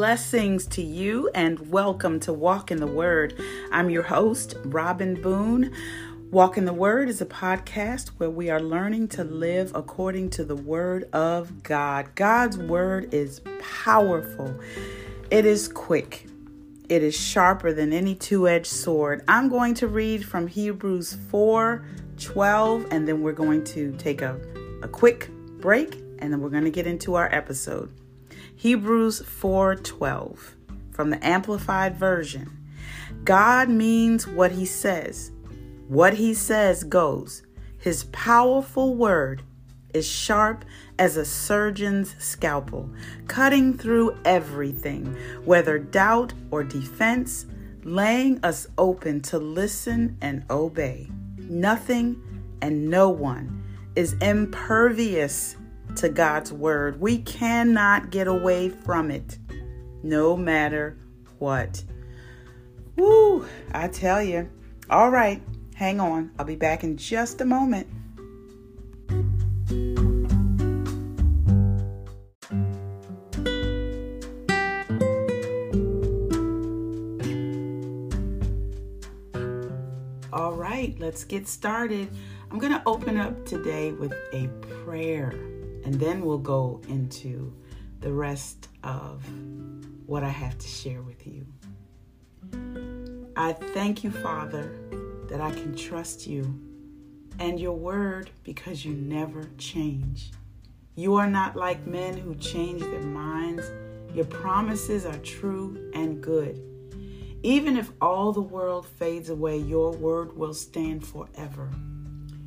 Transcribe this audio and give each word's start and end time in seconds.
Blessings 0.00 0.66
to 0.68 0.82
you 0.82 1.28
and 1.34 1.70
welcome 1.70 2.20
to 2.20 2.32
Walk 2.32 2.70
in 2.70 2.78
the 2.78 2.86
Word. 2.86 3.38
I'm 3.70 3.90
your 3.90 4.04
host, 4.04 4.54
Robin 4.64 5.20
Boone. 5.20 5.74
Walk 6.30 6.56
in 6.56 6.64
the 6.64 6.72
Word 6.72 7.10
is 7.10 7.20
a 7.20 7.26
podcast 7.26 8.08
where 8.16 8.30
we 8.30 8.48
are 8.48 8.62
learning 8.62 9.08
to 9.08 9.24
live 9.24 9.72
according 9.74 10.30
to 10.30 10.44
the 10.44 10.56
Word 10.56 11.04
of 11.12 11.62
God. 11.62 12.14
God's 12.14 12.56
Word 12.56 13.12
is 13.12 13.42
powerful, 13.60 14.58
it 15.30 15.44
is 15.44 15.68
quick, 15.68 16.26
it 16.88 17.02
is 17.02 17.14
sharper 17.14 17.74
than 17.74 17.92
any 17.92 18.14
two 18.14 18.48
edged 18.48 18.68
sword. 18.68 19.22
I'm 19.28 19.50
going 19.50 19.74
to 19.74 19.86
read 19.86 20.24
from 20.24 20.46
Hebrews 20.46 21.18
4 21.28 21.84
12, 22.18 22.86
and 22.90 23.06
then 23.06 23.20
we're 23.20 23.32
going 23.32 23.64
to 23.64 23.94
take 23.98 24.22
a, 24.22 24.40
a 24.82 24.88
quick 24.88 25.28
break, 25.58 25.96
and 26.20 26.32
then 26.32 26.40
we're 26.40 26.48
going 26.48 26.64
to 26.64 26.70
get 26.70 26.86
into 26.86 27.16
our 27.16 27.28
episode. 27.34 27.92
Hebrews 28.56 29.22
4:12 29.22 30.54
from 30.90 31.10
the 31.10 31.24
amplified 31.26 31.96
version. 31.96 32.50
God 33.24 33.68
means 33.68 34.26
what 34.26 34.52
he 34.52 34.66
says. 34.66 35.30
What 35.88 36.14
he 36.14 36.34
says 36.34 36.84
goes. 36.84 37.42
His 37.78 38.04
powerful 38.04 38.94
word 38.94 39.42
is 39.94 40.06
sharp 40.06 40.64
as 40.98 41.16
a 41.16 41.24
surgeon's 41.24 42.14
scalpel, 42.22 42.90
cutting 43.26 43.76
through 43.76 44.16
everything, 44.24 45.16
whether 45.44 45.78
doubt 45.78 46.32
or 46.50 46.62
defense, 46.62 47.46
laying 47.82 48.38
us 48.44 48.66
open 48.78 49.20
to 49.22 49.38
listen 49.38 50.16
and 50.20 50.44
obey. 50.50 51.08
Nothing 51.38 52.22
and 52.62 52.88
no 52.88 53.08
one 53.08 53.64
is 53.96 54.12
impervious 54.20 55.56
to 55.96 56.08
God's 56.08 56.52
word. 56.52 57.00
We 57.00 57.18
cannot 57.18 58.10
get 58.10 58.26
away 58.26 58.68
from 58.68 59.10
it, 59.10 59.38
no 60.02 60.36
matter 60.36 60.98
what. 61.38 61.82
Woo, 62.96 63.46
I 63.72 63.88
tell 63.88 64.22
you. 64.22 64.48
All 64.88 65.10
right, 65.10 65.42
hang 65.74 66.00
on. 66.00 66.30
I'll 66.38 66.44
be 66.44 66.56
back 66.56 66.84
in 66.84 66.96
just 66.96 67.40
a 67.40 67.44
moment. 67.44 67.86
All 80.32 80.52
right, 80.52 80.94
let's 80.98 81.24
get 81.24 81.48
started. 81.48 82.08
I'm 82.50 82.58
going 82.58 82.72
to 82.72 82.82
open 82.86 83.16
up 83.16 83.46
today 83.46 83.92
with 83.92 84.12
a 84.32 84.48
prayer 84.84 85.32
and 85.84 85.94
then 85.94 86.24
we'll 86.24 86.38
go 86.38 86.80
into 86.88 87.52
the 88.00 88.12
rest 88.12 88.68
of 88.82 89.24
what 90.06 90.22
I 90.22 90.28
have 90.28 90.58
to 90.58 90.68
share 90.68 91.02
with 91.02 91.26
you. 91.26 91.46
I 93.36 93.52
thank 93.52 94.02
you, 94.02 94.10
Father, 94.10 94.72
that 95.28 95.40
I 95.40 95.50
can 95.50 95.76
trust 95.76 96.26
you 96.26 96.60
and 97.38 97.58
your 97.58 97.76
word 97.76 98.30
because 98.44 98.84
you 98.84 98.92
never 98.92 99.48
change. 99.56 100.32
You 100.96 101.14
are 101.14 101.30
not 101.30 101.56
like 101.56 101.86
men 101.86 102.16
who 102.16 102.34
change 102.34 102.82
their 102.82 103.00
minds. 103.00 103.64
Your 104.14 104.26
promises 104.26 105.06
are 105.06 105.18
true 105.18 105.90
and 105.94 106.20
good. 106.22 106.60
Even 107.42 107.76
if 107.76 107.90
all 108.02 108.32
the 108.32 108.42
world 108.42 108.86
fades 108.86 109.30
away, 109.30 109.56
your 109.56 109.92
word 109.92 110.36
will 110.36 110.52
stand 110.52 111.06
forever. 111.06 111.70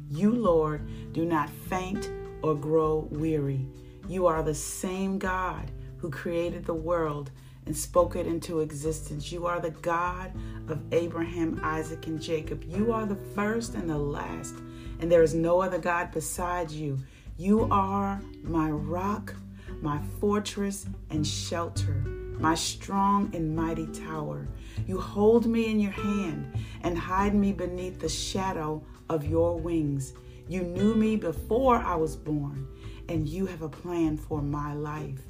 You, 0.10 0.32
Lord, 0.32 1.14
do 1.14 1.26
not 1.26 1.50
faint 1.50 2.12
or 2.44 2.54
grow 2.54 3.08
weary. 3.10 3.66
You 4.08 4.28
are 4.28 4.44
the 4.44 4.54
same 4.54 5.18
God 5.18 5.72
who 5.98 6.12
created 6.12 6.66
the 6.66 6.74
world 6.74 7.32
and 7.66 7.76
spoke 7.76 8.18
it 8.18 8.28
into 8.28 8.60
existence. 8.60 9.32
You 9.32 9.46
are 9.46 9.62
the 9.62 9.72
God 9.72 10.32
of 10.68 10.82
Abraham, 10.92 11.62
Isaac, 11.64 12.08
and 12.08 12.22
Jacob. 12.22 12.64
You 12.68 12.92
are 12.92 13.06
the 13.06 13.16
first 13.34 13.74
and 13.76 13.90
the 13.90 13.98
last, 13.98 14.56
and 15.00 15.10
there 15.10 15.24
is 15.24 15.34
no 15.34 15.62
other 15.62 15.80
God 15.80 16.12
besides 16.12 16.76
you. 16.76 17.00
You 17.38 17.68
are 17.72 18.22
my 18.44 18.70
rock, 18.70 19.34
my 19.82 20.02
fortress 20.20 20.86
and 21.10 21.26
shelter, 21.26 21.94
my 22.38 22.56
strong 22.56 23.34
and 23.34 23.56
mighty 23.56 23.88
tower. 23.88 24.48
You 24.86 25.00
hold 25.00 25.46
me 25.46 25.72
in 25.72 25.80
your 25.80 25.92
hand 25.92 26.54
and 26.82 26.98
hide 26.98 27.34
me 27.34 27.54
beneath 27.54 28.02
the 28.02 28.10
shadow 28.10 28.84
of 29.10 29.26
your 29.26 29.58
wings. 29.58 30.14
You 30.48 30.64
knew 30.64 30.96
me 30.96 31.16
before 31.16 31.78
I 31.78 31.96
was 31.96 32.16
born, 32.16 32.68
and 33.10 33.28
you 33.28 33.46
have 33.46 33.62
a 33.62 33.70
plan 33.70 34.18
for 34.18 34.42
my 34.42 34.74
life. 34.74 35.22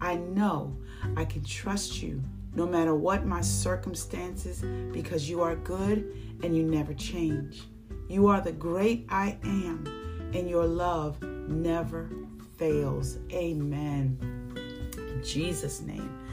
I 0.00 0.16
know 0.16 0.76
I 1.16 1.24
can 1.24 1.44
trust 1.44 2.02
you 2.02 2.22
no 2.54 2.66
matter 2.66 2.94
what 2.94 3.26
my 3.26 3.40
circumstances 3.40 4.64
because 4.92 5.28
you 5.28 5.42
are 5.42 5.56
good 5.56 6.14
and 6.42 6.56
you 6.56 6.62
never 6.62 6.94
change. 6.94 7.62
You 8.08 8.26
are 8.28 8.40
the 8.40 8.52
great 8.52 9.06
I 9.08 9.38
am, 9.42 10.30
and 10.34 10.48
your 10.48 10.66
love 10.66 11.22
never 11.22 12.10
fails. 12.56 13.18
Amen. 13.32 14.18
In 14.96 15.22
Jesus' 15.22 15.80
name. 15.80 16.26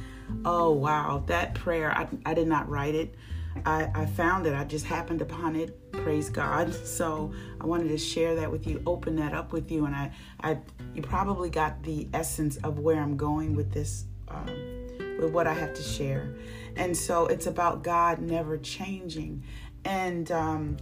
Oh, 0.43 0.71
wow. 0.71 1.23
That 1.27 1.53
prayer, 1.53 1.91
I, 1.91 2.07
I 2.25 2.33
did 2.33 2.47
not 2.47 2.69
write 2.69 2.95
it. 2.95 3.15
I, 3.65 3.89
I 3.93 4.05
found 4.05 4.47
it. 4.47 4.53
I 4.53 4.63
just 4.63 4.85
happened 4.85 5.21
upon 5.21 5.55
it. 5.55 5.79
Praise 6.05 6.29
God. 6.29 6.71
So 6.85 7.33
I 7.59 7.65
wanted 7.65 7.87
to 7.87 7.97
share 7.97 8.35
that 8.35 8.51
with 8.51 8.67
you, 8.67 8.79
open 8.85 9.15
that 9.15 9.33
up 9.33 9.51
with 9.51 9.71
you, 9.71 9.87
and 9.87 9.95
I, 9.95 10.11
I 10.39 10.59
you 10.93 11.01
probably 11.01 11.49
got 11.49 11.81
the 11.81 12.07
essence 12.13 12.57
of 12.57 12.77
where 12.77 13.01
I'm 13.01 13.17
going 13.17 13.55
with 13.55 13.71
this, 13.71 14.05
um, 14.27 14.45
with 15.19 15.31
what 15.31 15.47
I 15.47 15.53
have 15.53 15.73
to 15.73 15.81
share. 15.81 16.35
And 16.75 16.95
so 16.95 17.25
it's 17.25 17.47
about 17.47 17.81
God 17.81 18.19
never 18.19 18.55
changing, 18.59 19.41
and 19.83 20.31
um, 20.31 20.77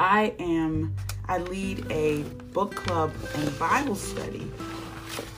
I 0.00 0.34
am 0.40 0.96
I 1.28 1.38
lead 1.38 1.86
a 1.92 2.24
book 2.52 2.74
club 2.74 3.12
and 3.36 3.56
Bible 3.56 3.94
study 3.94 4.50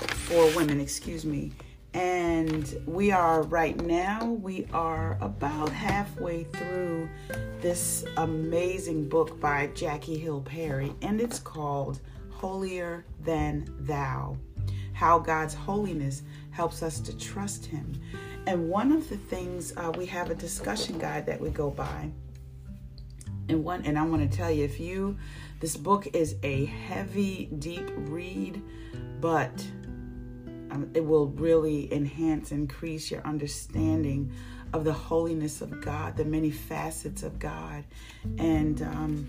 for 0.09 0.47
women. 0.57 0.81
Excuse 0.81 1.27
me 1.27 1.53
and 1.95 2.81
we 2.87 3.11
are 3.13 3.43
right 3.43 3.79
now 3.85 4.25
we 4.25 4.67
are 4.73 5.19
about 5.21 5.71
halfway 5.71 6.45
through 6.45 7.09
this 7.61 8.05
amazing 8.17 9.09
book 9.09 9.39
by 9.41 9.67
jackie 9.75 10.19
hill 10.19 10.41
perry 10.41 10.95
and 11.03 11.21
it's 11.21 11.39
called 11.39 12.01
holier 12.31 13.05
than 13.21 13.67
thou 13.81 14.37
how 14.95 15.19
god's 15.19 15.55
holiness 15.55 16.23
helps 16.53 16.83
us 16.83 17.01
to 17.01 17.17
trust 17.17 17.67
him. 17.67 18.01
And 18.47 18.69
one 18.69 18.93
of 18.93 19.09
the 19.09 19.17
things 19.17 19.73
uh, 19.77 19.93
we 19.97 20.07
have 20.07 20.31
a 20.31 20.35
discussion 20.35 20.99
guide 20.99 21.27
that 21.27 21.41
we 21.41 21.51
go 21.51 21.71
by. 21.71 22.11
And 23.49 23.65
one 23.65 23.85
and 23.85 23.99
i 23.99 24.03
want 24.03 24.31
to 24.31 24.37
tell 24.37 24.51
you 24.51 24.65
if 24.65 24.79
you 24.79 25.19
this 25.59 25.77
book 25.77 26.07
is 26.15 26.37
a 26.45 26.67
heavy 26.67 27.51
deep 27.59 27.91
read 27.97 28.63
but 29.21 29.53
it 30.95 31.05
will 31.05 31.27
really 31.27 31.93
enhance, 31.93 32.53
increase 32.53 33.11
your 33.11 33.21
understanding 33.23 34.33
of 34.73 34.85
the 34.85 34.93
holiness 34.93 35.61
of 35.61 35.81
God, 35.81 36.17
the 36.17 36.25
many 36.25 36.51
facets 36.51 37.23
of 37.23 37.39
God. 37.39 37.85
And 38.39 38.81
um, 38.83 39.27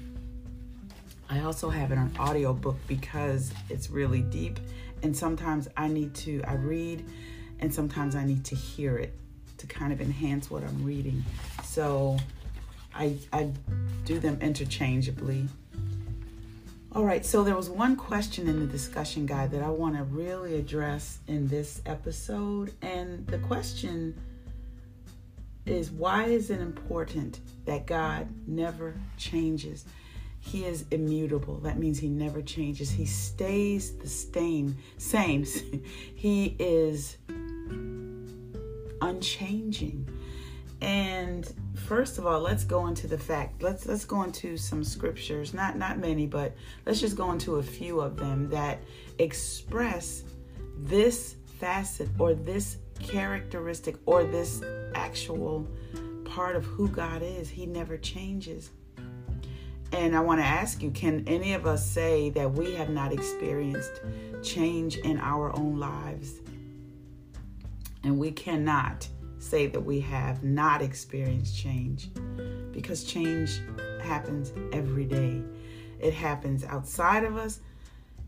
I 1.30 1.42
also 1.42 1.70
have 1.70 1.92
it 1.92 1.98
on 1.98 2.16
audio 2.18 2.54
book 2.54 2.78
because 2.88 3.52
it's 3.70 3.90
really 3.90 4.22
deep. 4.22 4.60
And 5.02 5.16
sometimes 5.16 5.68
I 5.76 5.88
need 5.88 6.16
to, 6.16 6.42
I 6.48 6.54
read, 6.54 7.06
and 7.60 7.74
sometimes 7.74 8.16
I 8.16 8.24
need 8.24 8.46
to 8.46 8.56
hear 8.56 8.98
it 8.98 9.14
to 9.58 9.68
kind 9.68 9.92
of 9.92 10.00
enhance 10.00 10.50
what 10.50 10.64
I'm 10.64 10.84
reading. 10.84 11.24
So 11.64 12.18
I, 12.96 13.18
I 13.32 13.52
do 14.06 14.20
them 14.20 14.38
interchangeably. 14.42 15.48
All 16.96 17.04
right, 17.04 17.26
so 17.26 17.44
there 17.44 17.56
was 17.56 17.72
one 17.72 17.96
question 17.96 18.48
in 18.48 18.60
the 18.60 18.68
discussion 18.68 19.26
guide 19.26 19.50
that 19.50 19.64
I 19.64 19.70
want 19.70 19.98
to 19.98 20.04
really 20.04 20.58
address 20.58 21.18
in 21.28 21.48
this 21.48 21.82
episode. 21.88 22.72
And 22.84 23.26
the 23.26 23.40
question 23.40 24.16
is 25.66 25.90
why 25.90 26.26
is 26.26 26.52
it 26.52 26.62
important 26.62 27.40
that 27.66 27.88
God 27.88 28.28
never 28.46 28.94
changes? 29.18 29.86
He 30.40 30.66
is 30.66 30.86
immutable. 30.92 31.58
That 31.62 31.80
means 31.80 31.98
he 31.98 32.10
never 32.10 32.44
changes. 32.44 32.92
He 32.92 33.08
stays 33.08 33.98
the 33.98 34.08
same. 34.08 34.78
Same. 35.00 35.46
he 36.16 36.56
is 36.60 37.18
unchanging. 39.02 40.08
And 40.80 41.52
first 41.76 42.18
of 42.18 42.26
all, 42.26 42.40
let's 42.40 42.64
go 42.64 42.88
into 42.88 43.08
the 43.08 43.18
fact. 43.18 43.62
Let's 43.62 43.86
let's 43.86 44.06
go 44.06 44.24
into 44.24 44.58
some 44.58 44.84
scriptures. 44.84 45.54
Not 45.54 45.78
not 45.78 46.00
many, 46.00 46.28
but 46.28 46.54
let's 46.86 47.00
just 47.00 47.16
go 47.16 47.32
into 47.32 47.56
a 47.56 47.64
few 47.64 48.00
of 48.00 48.18
them 48.18 48.50
that 48.50 48.80
express 49.20 50.24
this 50.78 51.36
facet 51.60 52.10
or 52.20 52.34
this 52.34 52.78
characteristic 53.00 53.96
or 54.06 54.24
this 54.24 54.62
actual 54.96 55.68
part 56.26 56.56
of 56.56 56.66
who 56.66 56.88
God 56.88 57.22
is. 57.22 57.50
He 57.50 57.66
never 57.66 57.98
changes. 57.98 58.70
And 59.92 60.16
I 60.16 60.22
want 60.22 60.42
to 60.42 60.46
ask 60.46 60.82
you 60.82 60.90
can 60.90 61.24
any 61.28 61.54
of 61.54 61.68
us 61.68 61.86
say 61.86 62.32
that 62.32 62.52
we 62.52 62.74
have 62.74 62.90
not 62.90 63.14
experienced 63.14 64.02
change 64.42 64.98
in 64.98 65.20
our 65.20 65.56
own 65.56 65.80
lives? 65.80 66.40
And 68.04 68.18
we 68.18 68.32
cannot 68.32 69.08
say 69.44 69.68
that 69.68 69.82
we 69.82 70.00
have 70.00 70.44
not 70.44 70.82
experienced 70.82 71.58
change 71.58 72.10
because 72.72 73.04
change 73.04 73.62
happens 74.02 74.54
every 74.72 75.06
day. 75.06 75.42
It 76.00 76.14
happens 76.14 76.64
outside 76.64 77.24
of 77.24 77.38
us, 77.38 77.60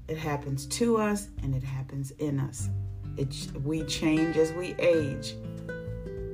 it 0.08 0.18
happens 0.18 0.66
to 0.68 0.98
us, 0.98 1.30
and 1.42 1.56
it 1.56 1.64
happens 1.64 2.12
in 2.12 2.40
us. 2.40 2.70
It, 3.18 3.34
we 3.64 3.84
change 3.84 4.36
as 4.38 4.52
we 4.54 4.76
age. 4.76 5.36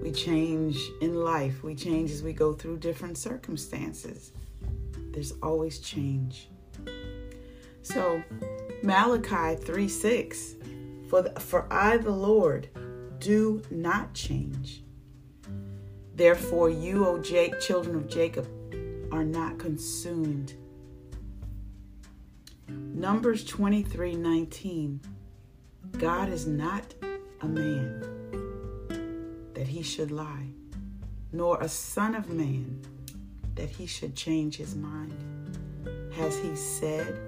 We 0.01 0.11
change 0.11 0.77
in 1.01 1.15
life. 1.15 1.63
We 1.63 1.75
change 1.75 2.09
as 2.11 2.23
we 2.23 2.33
go 2.33 2.53
through 2.53 2.77
different 2.77 3.17
circumstances. 3.17 4.31
There's 5.11 5.33
always 5.43 5.79
change. 5.79 6.49
So, 7.83 8.23
Malachi 8.83 9.55
3 9.63 9.87
6 9.87 10.55
For, 11.07 11.21
the, 11.21 11.39
for 11.39 11.71
I, 11.71 11.97
the 11.97 12.11
Lord, 12.11 12.67
do 13.21 13.61
not 13.69 14.13
change. 14.13 14.83
Therefore, 16.15 16.69
you, 16.69 17.05
O 17.07 17.19
Jake, 17.19 17.59
children 17.61 17.95
of 17.95 18.09
Jacob, 18.09 18.47
are 19.11 19.23
not 19.23 19.59
consumed. 19.59 20.55
Numbers 22.67 23.45
23 23.45 24.15
19. 24.15 24.99
God 25.97 26.29
is 26.29 26.47
not 26.47 26.93
a 27.41 27.47
man 27.47 28.01
that 29.53 29.67
he 29.67 29.83
should 29.83 30.11
lie, 30.11 30.47
nor 31.31 31.61
a 31.61 31.69
son 31.69 32.15
of 32.15 32.29
man 32.29 32.81
that 33.55 33.69
he 33.69 33.85
should 33.85 34.15
change 34.15 34.57
his 34.57 34.75
mind. 34.75 35.13
Has 36.13 36.37
he 36.39 36.55
said, 36.55 37.19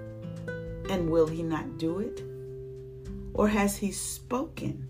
and 0.90 1.08
will 1.08 1.26
he 1.26 1.42
not 1.42 1.78
do 1.78 2.00
it? 2.00 2.22
Or 3.32 3.48
has 3.48 3.76
he 3.76 3.92
spoken, 3.92 4.88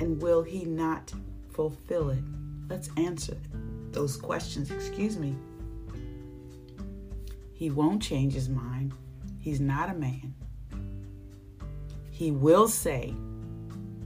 and 0.00 0.20
will 0.20 0.42
he 0.42 0.64
not 0.64 1.12
fulfill 1.50 2.10
it? 2.10 2.22
Let's 2.68 2.90
answer 2.96 3.36
those 3.92 4.16
questions. 4.16 4.70
Excuse 4.70 5.16
me. 5.16 5.34
He 7.52 7.70
won't 7.70 8.02
change 8.02 8.34
his 8.34 8.48
mind. 8.48 8.92
He's 9.40 9.60
not 9.60 9.90
a 9.90 9.94
man. 9.94 10.34
He 12.10 12.30
will 12.30 12.68
say, 12.68 13.14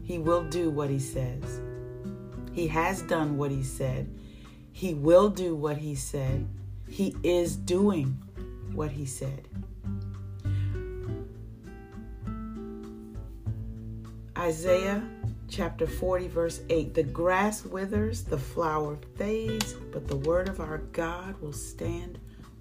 he 0.05 0.19
will 0.19 0.45
do 0.45 0.71
what 0.71 0.91
he 0.91 0.99
says. 0.99 1.61
He 2.53 2.67
has 2.69 3.03
done 3.03 3.37
what 3.37 3.51
he 3.51 3.63
said. 3.63 4.09
He 4.73 4.95
will 4.95 5.29
do 5.29 5.55
what 5.55 5.77
he 5.79 5.95
said. 5.95 6.47
He 6.89 7.17
is 7.23 7.57
doing 7.57 8.19
what 8.75 8.91
he 8.91 9.07
said. 9.07 9.49
Isaiah 14.37 15.03
chapter 15.53 15.87
40, 15.87 16.29
verse 16.29 16.63
8 16.71 16.95
The 16.95 17.03
grass 17.03 17.65
withers, 17.65 18.25
the 18.25 18.39
flower 18.39 18.99
fades, 19.17 19.75
but 19.93 20.09
the 20.09 20.17
word 20.17 20.49
of 20.49 20.61
our 20.61 20.79
God 20.79 21.39
will 21.43 21.53
stand 21.53 22.19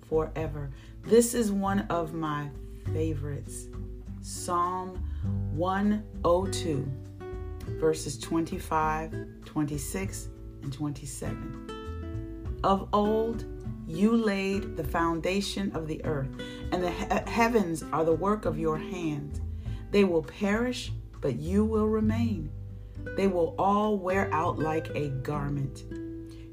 forever. 0.10 0.70
This 1.04 1.34
is 1.34 1.52
one 1.52 1.80
of 1.90 2.14
my 2.14 2.50
favorites. 2.94 3.68
Psalm 4.22 5.02
102, 5.54 6.92
verses 7.80 8.18
25, 8.18 9.16
26, 9.46 10.28
and 10.62 10.74
27. 10.74 12.60
Of 12.64 12.90
old, 12.92 13.46
you 13.88 14.16
laid 14.16 14.76
the 14.76 14.84
foundation 14.84 15.72
of 15.74 15.88
the 15.88 16.04
earth, 16.04 16.30
and 16.74 16.84
the 16.84 16.92
he- 16.92 17.32
heavens 17.32 17.84
are 17.94 18.04
the 18.04 18.14
work 18.14 18.44
of 18.44 18.60
your 18.60 18.78
hands. 18.78 19.40
They 19.92 20.04
will 20.04 20.24
perish, 20.24 20.92
but 21.22 21.38
you 21.38 21.64
will 21.64 21.88
remain. 21.88 22.52
They 23.16 23.28
will 23.28 23.56
all 23.58 23.98
wear 23.98 24.34
out 24.34 24.60
like 24.60 24.90
a 24.96 25.10
garment. 25.10 25.84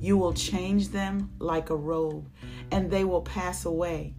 You 0.00 0.17
will 0.17 0.33
change 0.33 0.89
them 0.89 1.31
like 1.39 1.71
a 1.71 1.77
robe, 1.77 2.31
and 2.71 2.91
they 2.91 3.05
will 3.05 3.23
pass 3.23 3.65
away. 3.65 4.15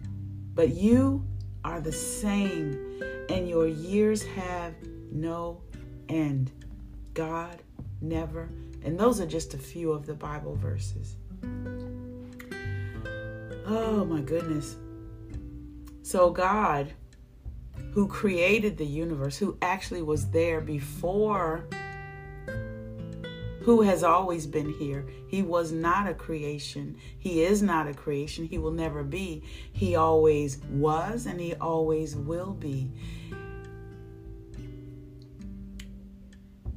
But 0.54 0.70
you 0.70 1.26
are 1.64 1.80
the 1.80 1.92
same, 1.92 3.02
and 3.28 3.48
your 3.48 3.66
years 3.66 4.22
have 4.22 4.74
no 5.10 5.62
end. 6.08 6.52
God 7.14 7.62
never. 8.00 8.50
And 8.82 8.98
those 8.98 9.20
are 9.20 9.26
just 9.26 9.54
a 9.54 9.58
few 9.58 9.92
of 9.92 10.06
the 10.06 10.14
Bible 10.14 10.56
verses. 10.56 11.16
Oh 13.66 14.04
my 14.04 14.20
goodness. 14.20 14.76
So, 16.02 16.30
God, 16.30 16.92
who 17.92 18.08
created 18.08 18.76
the 18.76 18.86
universe, 18.86 19.36
who 19.38 19.56
actually 19.62 20.02
was 20.02 20.30
there 20.30 20.60
before 20.60 21.68
who 23.60 23.82
has 23.82 24.02
always 24.02 24.46
been 24.46 24.72
here. 24.72 25.06
He 25.28 25.42
was 25.42 25.72
not 25.72 26.08
a 26.08 26.14
creation. 26.14 26.96
He 27.18 27.42
is 27.42 27.62
not 27.62 27.86
a 27.86 27.94
creation. 27.94 28.46
He 28.46 28.58
will 28.58 28.70
never 28.72 29.02
be. 29.02 29.42
He 29.72 29.96
always 29.96 30.58
was 30.70 31.26
and 31.26 31.40
he 31.40 31.54
always 31.54 32.16
will 32.16 32.54
be. 32.54 32.90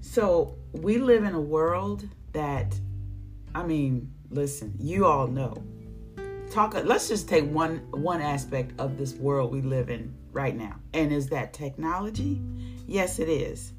So 0.01 0.55
we 0.73 0.97
live 0.97 1.23
in 1.23 1.33
a 1.33 1.41
world 1.41 2.07
that, 2.33 2.79
I 3.55 3.63
mean, 3.63 4.13
listen, 4.29 4.75
you 4.79 5.05
all 5.05 5.27
know. 5.27 5.55
Talk. 6.51 6.75
Let's 6.83 7.07
just 7.07 7.27
take 7.27 7.49
one 7.49 7.77
one 7.89 8.21
aspect 8.21 8.79
of 8.79 8.95
this 8.95 9.15
world 9.15 9.51
we 9.51 9.61
live 9.61 9.89
in 9.89 10.13
right 10.31 10.55
now, 10.55 10.75
and 10.93 11.11
is 11.11 11.29
that 11.29 11.51
technology? 11.51 12.39
Yes, 12.85 13.17
it 13.17 13.27
is. 13.27 13.73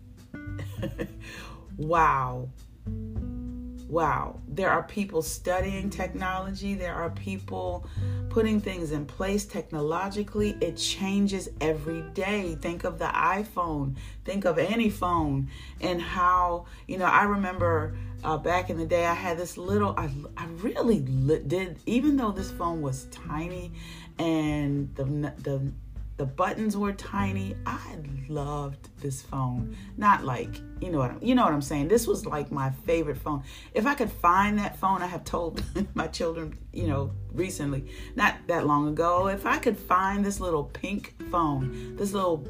wow, 1.77 2.49
wow, 2.87 4.41
there 4.49 4.71
are 4.71 4.83
people 4.83 5.23
studying 5.23 5.89
technology, 5.89 6.75
there 6.75 6.95
are 6.95 7.11
people 7.11 7.87
putting 8.29 8.61
things 8.61 8.91
in 8.91 9.07
place 9.07 9.45
technologically. 9.45 10.57
It 10.61 10.77
changes 10.77 11.49
every 11.61 12.03
day. 12.15 12.57
Think 12.61 12.83
of 12.83 12.99
the 12.99 13.05
iPhone, 13.05 13.95
think 14.25 14.45
of 14.45 14.59
any 14.59 14.91
phone, 14.91 15.49
and 15.81 16.03
how, 16.03 16.67
you 16.89 16.99
know, 16.99 17.07
I 17.07 17.25
remember. 17.25 17.97
Uh, 18.25 18.39
back 18.39 18.71
in 18.71 18.79
the 18.79 18.87
day, 18.87 19.05
I 19.05 19.13
had 19.13 19.37
this 19.37 19.59
little. 19.59 19.95
I, 19.99 20.09
I 20.39 20.47
really 20.47 20.99
did, 21.01 21.79
even 21.85 22.17
though 22.17 22.33
this 22.33 22.51
phone 22.51 22.81
was 22.81 23.05
tiny, 23.11 23.71
and 24.19 24.89
the 24.95 25.05
the 25.43 25.73
the 26.17 26.25
buttons 26.25 26.77
were 26.77 26.93
tiny. 26.93 27.57
I 27.67 27.97
loved 28.29 28.89
this 29.01 29.23
phone. 29.23 29.77
Not 29.97 30.25
like, 30.25 30.61
you 30.81 30.91
know 30.91 30.99
what 30.99 31.11
I'm, 31.11 31.19
you 31.23 31.35
know 31.35 31.45
what 31.45 31.53
I'm 31.53 31.63
saying. 31.63 31.89
This 31.89 32.07
was 32.07 32.25
like 32.25 32.53
my 32.53 32.71
favorite 32.71 33.17
phone. 33.17 33.43
If 33.73 33.87
I 33.87 33.95
could 33.95 34.11
find 34.11 34.59
that 34.59 34.79
phone, 34.79 35.03
I 35.03 35.07
have 35.07 35.25
told 35.25 35.63
my 35.95 36.07
children, 36.07 36.57
you 36.73 36.87
know, 36.87 37.11
recently, 37.33 37.87
not 38.15 38.37
that 38.47 38.67
long 38.67 38.89
ago, 38.89 39.29
if 39.29 39.45
I 39.45 39.59
could 39.59 39.79
find 39.79 40.25
this 40.25 40.41
little 40.41 40.65
pink 40.65 41.15
phone, 41.31 41.97
this 41.97 42.13
little 42.13 42.47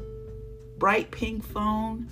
bright 0.77 1.09
pink 1.09 1.43
phone, 1.43 2.07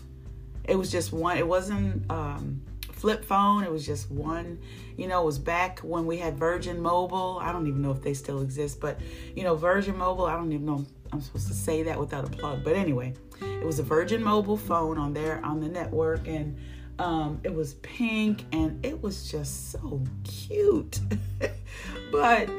it 0.63 0.75
was 0.75 0.91
just 0.91 1.11
one. 1.13 1.37
It 1.37 1.47
wasn't 1.47 2.09
um 2.09 2.61
flip 3.03 3.25
phone. 3.25 3.65
It 3.65 3.71
was 3.71 3.85
just 3.85 4.09
one, 4.09 4.57
you 4.95 5.09
know, 5.09 5.23
it 5.23 5.25
was 5.25 5.37
back 5.37 5.79
when 5.79 6.05
we 6.05 6.17
had 6.17 6.37
Virgin 6.37 6.81
Mobile. 6.81 7.37
I 7.41 7.51
don't 7.51 7.67
even 7.67 7.81
know 7.81 7.91
if 7.91 8.01
they 8.01 8.13
still 8.13 8.41
exist, 8.41 8.79
but 8.79 8.97
you 9.35 9.43
know, 9.43 9.55
Virgin 9.55 9.97
Mobile, 9.97 10.25
I 10.25 10.37
don't 10.37 10.51
even 10.53 10.65
know 10.65 10.85
I'm 11.13 11.21
supposed 11.21 11.47
to 11.47 11.53
say 11.53 11.83
that 11.83 11.99
without 11.99 12.25
a 12.25 12.27
plug. 12.27 12.63
But 12.63 12.75
anyway, 12.75 13.13
it 13.39 13.63
was 13.63 13.77
a 13.77 13.83
Virgin 13.83 14.23
Mobile 14.23 14.57
phone 14.57 14.97
on 14.97 15.13
there 15.13 15.39
on 15.45 15.59
the 15.59 15.69
network, 15.69 16.27
and 16.27 16.57
um, 16.97 17.39
it 17.43 17.53
was 17.53 17.75
pink, 17.75 18.45
and 18.51 18.83
it 18.83 18.99
was 18.99 19.29
just 19.29 19.71
so 19.71 20.01
cute. 20.23 20.99
but 22.11 22.49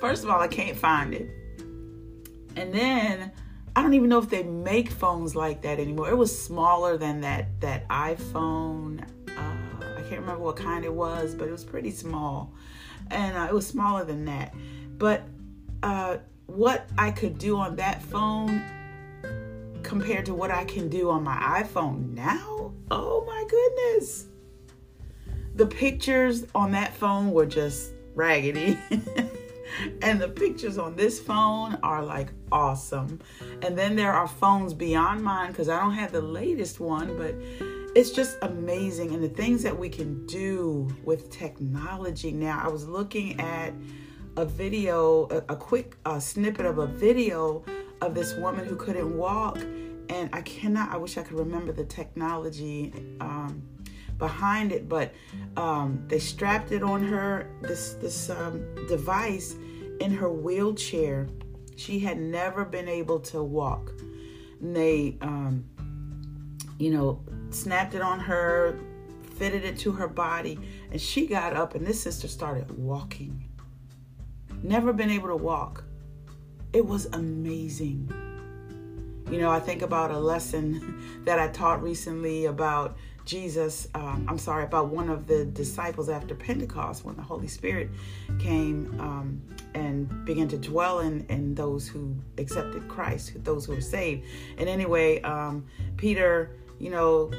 first 0.00 0.24
of 0.24 0.30
all, 0.30 0.40
I 0.40 0.48
can't 0.48 0.76
find 0.76 1.14
it, 1.14 1.30
and 2.56 2.74
then 2.74 3.30
I 3.76 3.82
don't 3.82 3.94
even 3.94 4.08
know 4.08 4.18
if 4.18 4.30
they 4.30 4.42
make 4.42 4.90
phones 4.90 5.36
like 5.36 5.62
that 5.62 5.78
anymore. 5.78 6.10
It 6.10 6.16
was 6.16 6.36
smaller 6.36 6.96
than 6.96 7.20
that 7.20 7.60
that 7.60 7.86
iPhone. 7.88 9.00
Uh, 9.28 9.86
I 9.96 10.00
can't 10.08 10.22
remember 10.22 10.42
what 10.42 10.56
kind 10.56 10.84
it 10.84 10.92
was, 10.92 11.36
but 11.36 11.46
it 11.46 11.52
was 11.52 11.64
pretty 11.64 11.92
small, 11.92 12.52
and 13.12 13.36
uh, 13.36 13.46
it 13.48 13.54
was 13.54 13.64
smaller 13.64 14.04
than 14.04 14.24
that. 14.24 14.54
But 14.98 15.22
uh, 15.84 16.16
what 16.46 16.88
I 16.96 17.10
could 17.10 17.38
do 17.38 17.56
on 17.56 17.76
that 17.76 18.02
phone 18.02 18.62
compared 19.82 20.26
to 20.26 20.34
what 20.34 20.50
I 20.50 20.64
can 20.64 20.88
do 20.88 21.10
on 21.10 21.22
my 21.22 21.62
iPhone 21.62 22.12
now, 22.14 22.72
oh 22.90 23.24
my 23.26 23.44
goodness. 23.48 24.26
The 25.54 25.66
pictures 25.66 26.46
on 26.54 26.72
that 26.72 26.94
phone 26.94 27.30
were 27.30 27.46
just 27.46 27.92
raggedy. 28.14 28.78
and 30.02 30.20
the 30.20 30.28
pictures 30.28 30.78
on 30.78 30.96
this 30.96 31.20
phone 31.20 31.78
are 31.82 32.04
like 32.04 32.28
awesome. 32.52 33.20
And 33.62 33.76
then 33.76 33.96
there 33.96 34.12
are 34.12 34.28
phones 34.28 34.74
beyond 34.74 35.22
mine 35.22 35.52
because 35.52 35.68
I 35.68 35.80
don't 35.80 35.94
have 35.94 36.12
the 36.12 36.20
latest 36.20 36.80
one, 36.80 37.16
but 37.16 37.34
it's 37.94 38.10
just 38.10 38.36
amazing. 38.42 39.14
And 39.14 39.22
the 39.22 39.28
things 39.28 39.62
that 39.62 39.76
we 39.76 39.88
can 39.88 40.26
do 40.26 40.88
with 41.04 41.30
technology 41.30 42.32
now. 42.32 42.60
I 42.62 42.68
was 42.68 42.86
looking 42.88 43.40
at 43.40 43.72
a 44.36 44.44
video, 44.44 45.28
a, 45.30 45.52
a 45.52 45.56
quick 45.56 45.96
uh, 46.04 46.18
snippet 46.20 46.66
of 46.66 46.78
a 46.78 46.86
video 46.86 47.64
of 48.00 48.14
this 48.14 48.34
woman 48.36 48.66
who 48.66 48.76
couldn't 48.76 49.16
walk. 49.16 49.58
And 50.08 50.30
I 50.32 50.42
cannot, 50.42 50.90
I 50.90 50.96
wish 50.96 51.18
I 51.18 51.22
could 51.22 51.38
remember 51.38 51.72
the 51.72 51.84
technology. 51.84 52.92
Um, 53.20 53.62
behind 54.18 54.72
it, 54.72 54.88
but 54.88 55.12
um, 55.56 56.02
they 56.08 56.18
strapped 56.18 56.72
it 56.72 56.82
on 56.82 57.02
her 57.02 57.50
this 57.60 57.94
this 57.94 58.30
um, 58.30 58.64
device 58.88 59.56
in 60.00 60.10
her 60.10 60.30
wheelchair. 60.30 61.28
She 61.76 61.98
had 61.98 62.18
never 62.18 62.64
been 62.64 62.88
able 62.88 63.20
to 63.20 63.42
walk. 63.42 63.92
And 64.60 64.74
they, 64.74 65.18
um, 65.20 65.64
you 66.78 66.90
know, 66.90 67.22
snapped 67.50 67.94
it 67.94 68.00
on 68.00 68.18
her, 68.20 68.78
fitted 69.34 69.64
it 69.64 69.78
to 69.80 69.92
her 69.92 70.08
body, 70.08 70.58
and 70.90 71.00
she 71.00 71.26
got 71.26 71.54
up. 71.54 71.74
And 71.74 71.86
this 71.86 72.00
sister 72.00 72.28
started 72.28 72.70
walking. 72.70 73.44
Never 74.66 74.92
been 74.92 75.10
able 75.10 75.28
to 75.28 75.36
walk. 75.36 75.84
It 76.72 76.84
was 76.84 77.06
amazing. 77.12 78.12
You 79.30 79.38
know, 79.38 79.48
I 79.48 79.60
think 79.60 79.82
about 79.82 80.10
a 80.10 80.18
lesson 80.18 81.20
that 81.24 81.38
I 81.38 81.46
taught 81.46 81.80
recently 81.84 82.46
about 82.46 82.96
Jesus. 83.24 83.86
Um, 83.94 84.26
I'm 84.28 84.38
sorry, 84.38 84.64
about 84.64 84.88
one 84.88 85.08
of 85.08 85.28
the 85.28 85.44
disciples 85.44 86.08
after 86.08 86.34
Pentecost 86.34 87.04
when 87.04 87.14
the 87.14 87.22
Holy 87.22 87.46
Spirit 87.46 87.90
came 88.40 88.92
um, 88.98 89.40
and 89.74 90.24
began 90.24 90.48
to 90.48 90.58
dwell 90.58 90.98
in, 90.98 91.24
in 91.28 91.54
those 91.54 91.86
who 91.86 92.16
accepted 92.36 92.88
Christ, 92.88 93.44
those 93.44 93.66
who 93.66 93.74
were 93.74 93.80
saved. 93.80 94.24
And 94.58 94.68
anyway, 94.68 95.22
um, 95.22 95.64
Peter, 95.96 96.56
you 96.80 96.90
know, 96.90 97.30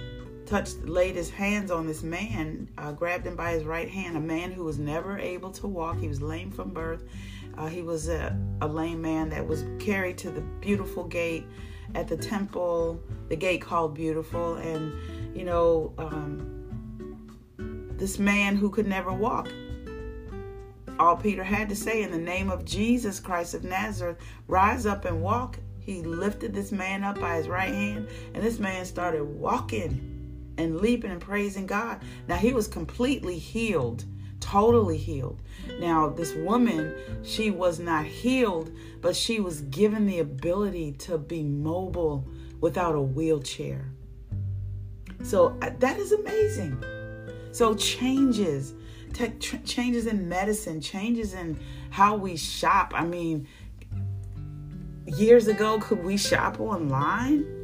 touched, 0.47 0.83
laid 0.83 1.15
his 1.15 1.29
hands 1.29 1.69
on 1.69 1.85
this 1.85 2.01
man, 2.01 2.69
uh, 2.77 2.91
grabbed 2.91 3.27
him 3.27 3.35
by 3.35 3.51
his 3.51 3.63
right 3.63 3.89
hand, 3.89 4.17
a 4.17 4.19
man 4.19 4.51
who 4.51 4.63
was 4.63 4.79
never 4.79 5.19
able 5.19 5.51
to 5.51 5.67
walk. 5.67 5.99
He 5.99 6.07
was 6.07 6.21
lame 6.21 6.51
from 6.51 6.71
birth. 6.71 7.03
Uh, 7.57 7.67
he 7.67 7.81
was 7.81 8.07
a, 8.07 8.37
a 8.61 8.67
lame 8.67 9.01
man 9.01 9.29
that 9.29 9.45
was 9.45 9.65
carried 9.79 10.17
to 10.19 10.31
the 10.31 10.41
beautiful 10.61 11.03
gate 11.03 11.45
at 11.95 12.07
the 12.07 12.17
temple, 12.17 13.01
the 13.29 13.35
gate 13.35 13.61
called 13.61 13.93
Beautiful, 13.95 14.55
and 14.55 14.93
you 15.35 15.43
know, 15.43 15.93
um, 15.97 16.53
this 17.97 18.19
man 18.19 18.55
who 18.55 18.69
could 18.69 18.87
never 18.87 19.11
walk. 19.11 19.49
All 20.99 21.15
Peter 21.15 21.43
had 21.43 21.69
to 21.69 21.75
say, 21.75 22.01
in 22.01 22.11
the 22.11 22.17
name 22.17 22.49
of 22.49 22.65
Jesus 22.65 23.19
Christ 23.19 23.53
of 23.53 23.63
Nazareth, 23.63 24.17
rise 24.47 24.85
up 24.85 25.05
and 25.05 25.21
walk. 25.21 25.59
He 25.79 26.01
lifted 26.01 26.53
this 26.53 26.71
man 26.71 27.03
up 27.03 27.19
by 27.19 27.37
his 27.37 27.47
right 27.47 27.73
hand, 27.73 28.07
and 28.33 28.43
this 28.43 28.59
man 28.59 28.83
started 28.85 29.23
walking 29.23 30.16
and 30.57 30.79
leaping 30.79 31.11
and 31.11 31.21
praising 31.21 31.65
God. 31.65 32.01
Now 32.27 32.35
he 32.35 32.53
was 32.53 32.67
completely 32.67 33.37
healed 33.37 34.05
totally 34.39 34.97
healed. 34.97 35.41
Now, 35.79 36.09
this 36.09 36.33
woman, 36.33 36.95
she 37.23 37.51
was 37.51 37.79
not 37.79 38.05
healed, 38.05 38.71
but 39.01 39.15
she 39.15 39.39
was 39.39 39.61
given 39.61 40.05
the 40.05 40.19
ability 40.19 40.93
to 40.99 41.17
be 41.17 41.43
mobile 41.43 42.27
without 42.61 42.95
a 42.95 43.01
wheelchair. 43.01 43.91
So 45.23 45.57
uh, 45.61 45.71
that 45.79 45.97
is 45.99 46.11
amazing. 46.11 46.81
So 47.51 47.75
changes, 47.75 48.73
tech, 49.13 49.39
tr- 49.39 49.57
changes 49.65 50.07
in 50.07 50.29
medicine, 50.29 50.79
changes 50.79 51.33
in 51.33 51.59
how 51.89 52.15
we 52.15 52.37
shop. 52.37 52.93
I 52.95 53.03
mean, 53.03 53.47
years 55.05 55.47
ago, 55.47 55.79
could 55.79 56.03
we 56.03 56.17
shop 56.17 56.59
online? 56.59 57.56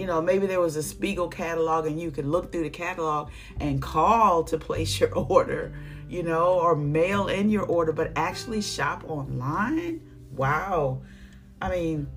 You 0.00 0.06
know, 0.06 0.22
maybe 0.22 0.46
there 0.46 0.60
was 0.60 0.76
a 0.76 0.82
Spiegel 0.82 1.28
catalog 1.28 1.86
and 1.86 2.00
you 2.00 2.10
could 2.10 2.24
look 2.24 2.50
through 2.50 2.62
the 2.62 2.70
catalog 2.70 3.30
and 3.60 3.82
call 3.82 4.42
to 4.44 4.56
place 4.56 4.98
your 4.98 5.12
order, 5.14 5.74
you 6.08 6.22
know, 6.22 6.58
or 6.58 6.74
mail 6.74 7.28
in 7.28 7.50
your 7.50 7.64
order, 7.64 7.92
but 7.92 8.10
actually 8.16 8.62
shop 8.62 9.04
online? 9.06 10.00
Wow. 10.34 11.02
I 11.60 11.68
mean, 11.68 12.08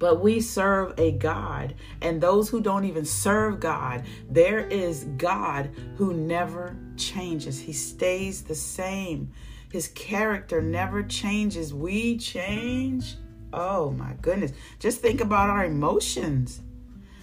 but 0.00 0.20
we 0.20 0.40
serve 0.40 0.98
a 0.98 1.12
God, 1.12 1.74
and 2.02 2.20
those 2.20 2.50
who 2.50 2.60
don't 2.60 2.84
even 2.84 3.04
serve 3.04 3.60
God, 3.60 4.04
there 4.28 4.66
is 4.66 5.04
God 5.16 5.70
who 5.96 6.12
never 6.12 6.76
changes. 6.96 7.60
He 7.60 7.72
stays 7.72 8.42
the 8.42 8.54
same. 8.56 9.32
His 9.72 9.88
character 9.88 10.60
never 10.60 11.02
changes. 11.02 11.72
We 11.72 12.18
change 12.18 13.16
Oh 13.52 13.90
my 13.92 14.14
goodness. 14.20 14.52
Just 14.78 15.00
think 15.00 15.20
about 15.20 15.50
our 15.50 15.64
emotions 15.64 16.60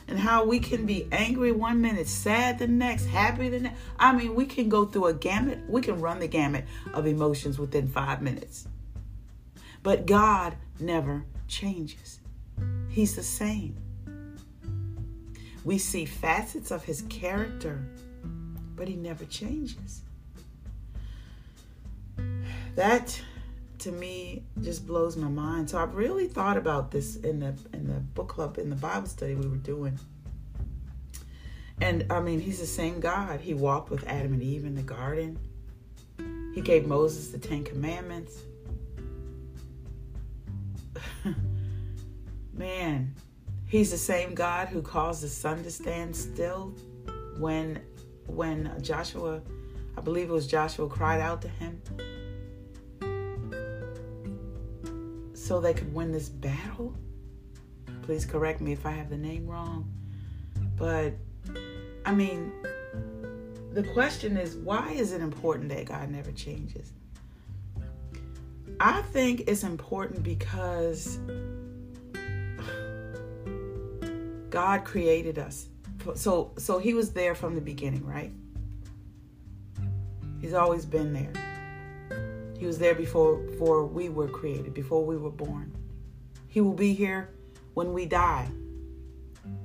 and 0.08 0.20
how 0.20 0.46
we 0.46 0.60
can 0.60 0.86
be 0.86 1.08
angry 1.12 1.52
one 1.52 1.82
minute, 1.82 2.08
sad 2.08 2.60
the 2.60 2.68
next, 2.68 3.06
happy 3.06 3.50
the 3.50 3.62
next. 3.62 3.80
I 3.98 4.14
mean, 4.14 4.36
we 4.36 4.46
can 4.46 4.70
go 4.70 4.86
through 4.86 5.06
a 5.06 5.14
gamut, 5.14 5.60
we 5.68 5.82
can 5.82 6.02
run 6.02 6.20
the 6.20 6.28
gamut 6.28 6.66
of 6.94 7.08
emotions 7.08 7.58
within 7.58 7.88
five 7.88 8.22
minutes. 8.22 8.68
But 9.82 10.06
God 10.06 10.56
never 10.80 11.26
changes, 11.48 12.20
He's 12.90 13.16
the 13.16 13.24
same. 13.24 13.78
We 15.64 15.78
see 15.78 16.06
facets 16.06 16.72
of 16.72 16.84
His 16.84 17.04
character, 17.04 17.86
but 18.76 18.88
He 18.88 18.96
never 18.96 19.26
changes. 19.26 20.02
That 22.76 23.22
to 23.84 23.92
me 23.92 24.44
just 24.62 24.88
blows 24.88 25.18
my 25.18 25.28
mind. 25.28 25.70
So 25.70 25.78
I've 25.78 25.94
really 25.96 26.28
thought 26.28 26.56
about 26.56 26.90
this 26.90 27.18
in 27.18 27.40
the 27.40 27.54
in 27.74 27.88
the 27.88 28.00
book 28.00 28.30
club 28.30 28.58
in 28.58 28.70
the 28.70 28.78
Bible 28.78 29.08
study 29.08 29.36
we 29.36 29.48
were 29.48 29.58
doing. 29.58 30.00
And 31.82 32.06
I 32.10 32.22
mean, 32.22 32.40
he's 32.40 32.60
the 32.60 32.66
same 32.66 33.02
God. 33.02 33.42
He 33.42 33.54
walked 33.54 33.90
with 33.90 34.08
Adam 34.08 34.34
and 34.34 34.42
Eve 34.42 34.64
in 34.64 34.76
the 34.76 34.84
garden. 34.84 35.38
He 36.56 36.62
gave 36.62 36.88
Moses 36.88 37.30
the 37.30 37.40
10 37.40 37.66
commandments. 37.66 38.38
Man, 42.54 43.14
he's 43.68 43.92
the 43.92 43.98
same 43.98 44.34
God 44.34 44.70
who 44.70 44.82
caused 44.82 45.24
the 45.24 45.28
sun 45.28 45.62
to 45.64 45.72
stand 45.72 46.16
still 46.16 46.74
when 47.38 47.82
when 48.28 48.72
Joshua, 48.82 49.42
I 49.98 50.02
believe 50.02 50.30
it 50.30 50.34
was 50.34 50.48
Joshua 50.48 50.88
cried 50.88 51.20
out 51.20 51.42
to 51.42 51.50
him 51.50 51.82
so 55.44 55.60
they 55.60 55.74
could 55.74 55.94
win 55.94 56.12
this 56.12 56.30
battle. 56.30 56.96
Please 58.04 58.26
correct 58.26 58.62
me 58.62 58.72
if 58.72 58.86
I 58.86 58.92
have 58.92 59.10
the 59.10 59.18
name 59.18 59.46
wrong. 59.46 59.92
But 60.78 61.14
I 62.06 62.14
mean, 62.14 62.52
the 63.74 63.84
question 63.94 64.38
is 64.38 64.56
why 64.56 64.92
is 64.92 65.12
it 65.12 65.22
important 65.22 65.70
that 65.70 65.86
God 65.86 66.10
never 66.10 66.32
changes? 66.32 66.94
I 68.80 69.02
think 69.02 69.44
it's 69.48 69.64
important 69.64 70.24
because 70.24 71.20
God 74.50 74.86
created 74.86 75.40
us. 75.40 75.68
So 76.16 76.52
so 76.58 76.80
he 76.80 76.94
was 76.94 77.12
there 77.12 77.36
from 77.36 77.56
the 77.56 77.62
beginning, 77.62 78.06
right? 78.06 78.32
He's 80.40 80.54
always 80.54 80.86
been 80.86 81.12
there. 81.12 81.53
He 82.64 82.68
was 82.68 82.80
there 82.80 82.96
before, 82.96 83.40
before 83.40 83.86
we 83.86 84.08
were 84.08 84.30
created, 84.30 84.74
before 84.74 85.04
we 85.04 85.18
were 85.18 85.30
born. 85.30 85.76
He 86.48 86.62
will 86.62 86.74
be 86.74 86.94
here 86.94 87.30
when 87.74 87.92
we 87.92 88.06
die 88.06 88.50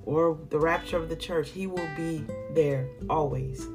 or 0.03 0.37
the 0.51 0.59
rapture 0.59 0.97
of 0.97 1.09
the 1.09 1.15
church. 1.15 1.51
He 1.51 1.69
will 1.69 1.89
be 1.97 2.25
there 2.55 2.89
always. 3.09 3.69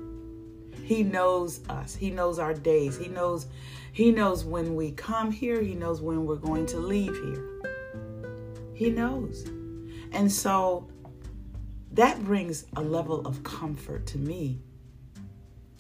He 0.84 1.04
knows 1.04 1.62
us. 1.70 1.96
He 1.96 2.10
knows 2.10 2.38
our 2.38 2.54
days. 2.54 2.98
He 2.98 3.08
knows 3.08 3.48
he 3.94 4.12
knows 4.12 4.44
when 4.44 4.76
we 4.76 4.92
come 4.92 5.32
here, 5.32 5.62
he 5.62 5.74
knows 5.74 6.02
when 6.02 6.26
we're 6.26 6.36
going 6.36 6.66
to 6.66 6.80
leave 6.80 7.16
here. 7.16 7.62
He 8.74 8.90
knows. 8.90 9.46
And 10.12 10.30
so 10.30 10.90
that 11.94 12.22
brings 12.26 12.66
a 12.76 12.82
level 12.82 13.26
of 13.26 13.42
comfort 13.44 14.06
to 14.08 14.18
me 14.18 14.60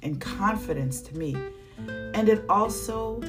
and 0.01 0.21
confidence 0.21 1.01
to 1.01 1.17
me 1.17 1.35
and 1.77 2.30
it 2.30 2.46
also 2.50 3.22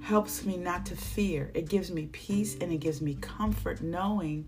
helps 0.00 0.44
me 0.44 0.56
not 0.56 0.84
to 0.86 0.96
fear. 0.96 1.50
It 1.54 1.68
gives 1.68 1.90
me 1.90 2.06
peace 2.06 2.56
and 2.60 2.70
it 2.72 2.78
gives 2.78 3.00
me 3.00 3.14
comfort 3.14 3.80
knowing 3.80 4.46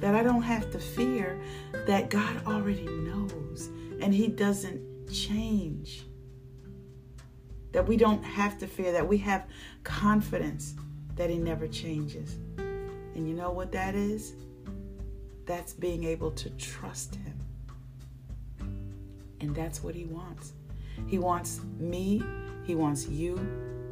that 0.00 0.14
I 0.14 0.22
don't 0.22 0.42
have 0.42 0.70
to 0.72 0.78
fear, 0.78 1.40
that 1.86 2.10
God 2.10 2.46
already 2.46 2.86
knows 2.86 3.70
and 4.00 4.12
He 4.12 4.28
doesn't 4.28 5.10
change. 5.10 6.04
That 7.72 7.86
we 7.86 7.96
don't 7.96 8.22
have 8.22 8.58
to 8.58 8.66
fear, 8.66 8.92
that 8.92 9.06
we 9.06 9.18
have 9.18 9.46
confidence 9.82 10.74
that 11.16 11.30
He 11.30 11.38
never 11.38 11.66
changes. 11.66 12.38
And 12.58 13.26
you 13.26 13.34
know 13.34 13.50
what 13.50 13.72
that 13.72 13.94
is? 13.94 14.34
That's 15.46 15.72
being 15.72 16.04
able 16.04 16.30
to 16.32 16.50
trust 16.50 17.16
Him. 17.16 17.38
And 19.40 19.54
that's 19.54 19.82
what 19.82 19.94
He 19.94 20.04
wants. 20.04 20.52
He 21.06 21.18
wants 21.18 21.60
me, 21.78 22.22
He 22.64 22.74
wants 22.74 23.08
you 23.08 23.36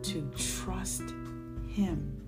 to 0.02 0.30
trust 0.36 1.02
Him. 1.68 2.20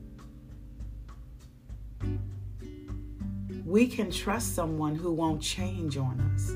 We 3.64 3.88
can 3.88 4.10
trust 4.10 4.54
someone 4.54 4.94
who 4.94 5.12
won't 5.12 5.42
change 5.42 5.96
on 5.96 6.20
us, 6.34 6.50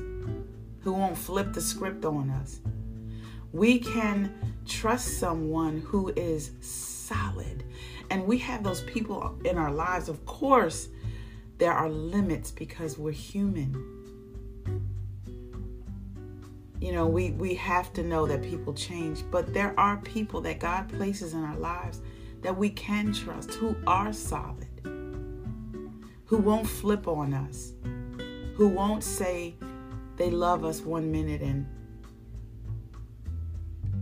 who 0.81 0.93
won't 0.93 1.17
flip 1.17 1.53
the 1.53 1.61
script 1.61 2.05
on 2.05 2.29
us. 2.29 2.61
We 3.51 3.79
can 3.79 4.33
trust 4.65 5.19
someone 5.19 5.79
who 5.81 6.13
is 6.15 6.51
solid. 6.61 7.65
And 8.09 8.25
we 8.25 8.37
have 8.39 8.63
those 8.63 8.81
people 8.83 9.37
in 9.43 9.57
our 9.57 9.71
lives. 9.71 10.07
Of 10.07 10.25
course, 10.25 10.87
there 11.57 11.73
are 11.73 11.89
limits 11.89 12.51
because 12.51 12.97
we're 12.97 13.11
human. 13.11 14.00
You 16.81 16.91
know, 16.91 17.05
we, 17.05 17.29
we 17.31 17.53
have 17.53 17.93
to 17.93 18.03
know 18.03 18.25
that 18.25 18.41
people 18.41 18.73
change, 18.73 19.23
but 19.29 19.53
there 19.53 19.79
are 19.79 19.97
people 19.97 20.41
that 20.41 20.59
God 20.59 20.89
places 20.89 21.33
in 21.33 21.43
our 21.43 21.55
lives 21.55 22.01
that 22.41 22.57
we 22.57 22.71
can 22.71 23.13
trust 23.13 23.53
who 23.53 23.75
are 23.85 24.11
solid, 24.11 24.67
who 26.25 26.37
won't 26.37 26.67
flip 26.67 27.07
on 27.07 27.35
us, 27.35 27.73
who 28.55 28.67
won't 28.67 29.03
say 29.03 29.53
they 30.17 30.31
love 30.31 30.65
us 30.65 30.81
one 30.81 31.11
minute 31.11 31.41
and 31.41 31.67